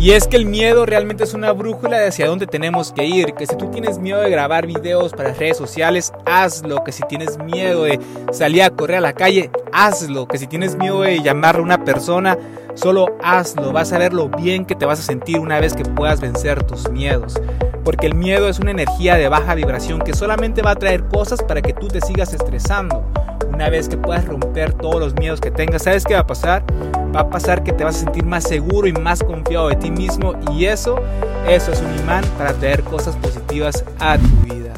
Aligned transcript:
Y 0.00 0.12
es 0.12 0.26
que 0.26 0.38
el 0.38 0.46
miedo 0.46 0.86
realmente 0.86 1.24
es 1.24 1.34
una 1.34 1.52
brújula 1.52 1.98
de 1.98 2.08
hacia 2.08 2.26
dónde 2.26 2.46
tenemos 2.46 2.90
que 2.90 3.04
ir. 3.04 3.34
Que 3.34 3.46
si 3.46 3.54
tú 3.54 3.70
tienes 3.70 3.98
miedo 3.98 4.18
de 4.22 4.30
grabar 4.30 4.66
videos 4.66 5.12
para 5.12 5.34
redes 5.34 5.58
sociales, 5.58 6.10
hazlo. 6.24 6.82
Que 6.84 6.90
si 6.90 7.02
tienes 7.02 7.36
miedo 7.36 7.82
de 7.82 8.00
salir 8.32 8.62
a 8.62 8.70
correr 8.70 8.96
a 8.96 9.02
la 9.02 9.12
calle, 9.12 9.50
hazlo. 9.74 10.26
Que 10.26 10.38
si 10.38 10.46
tienes 10.46 10.76
miedo 10.76 11.02
de 11.02 11.20
llamar 11.20 11.56
a 11.56 11.60
una 11.60 11.84
persona, 11.84 12.38
solo 12.72 13.18
hazlo. 13.22 13.72
Vas 13.72 13.92
a 13.92 13.98
ver 13.98 14.14
lo 14.14 14.30
bien 14.30 14.64
que 14.64 14.74
te 14.74 14.86
vas 14.86 15.00
a 15.00 15.02
sentir 15.02 15.38
una 15.38 15.60
vez 15.60 15.74
que 15.74 15.84
puedas 15.84 16.22
vencer 16.22 16.62
tus 16.62 16.88
miedos. 16.88 17.38
Porque 17.84 18.06
el 18.06 18.14
miedo 18.14 18.48
es 18.48 18.58
una 18.58 18.70
energía 18.70 19.16
de 19.16 19.28
baja 19.28 19.54
vibración 19.54 20.00
que 20.00 20.14
solamente 20.14 20.62
va 20.62 20.70
a 20.70 20.76
traer 20.76 21.04
cosas 21.08 21.42
para 21.42 21.60
que 21.60 21.74
tú 21.74 21.88
te 21.88 22.00
sigas 22.00 22.32
estresando. 22.32 23.04
Una 23.52 23.68
vez 23.68 23.86
que 23.86 23.98
puedas 23.98 24.24
romper 24.24 24.72
todos 24.72 24.98
los 24.98 25.14
miedos 25.16 25.42
que 25.42 25.50
tengas, 25.50 25.82
¿sabes 25.82 26.06
qué 26.06 26.14
va 26.14 26.20
a 26.20 26.26
pasar? 26.26 26.64
Va 27.14 27.20
a 27.20 27.30
pasar 27.30 27.64
que 27.64 27.72
te 27.72 27.84
vas 27.84 27.96
a 27.96 28.00
sentir 28.00 28.24
más 28.24 28.44
seguro 28.44 28.86
y 28.86 28.92
más 28.92 29.22
confiado 29.22 29.68
de 29.68 29.76
ti 29.76 29.90
mismo 29.90 30.34
y 30.52 30.66
eso, 30.66 31.00
eso 31.48 31.72
es 31.72 31.80
un 31.80 31.98
imán 31.98 32.24
para 32.38 32.52
traer 32.52 32.82
cosas 32.84 33.16
positivas 33.16 33.84
a 33.98 34.16
tu 34.16 34.54
vida. 34.54 34.72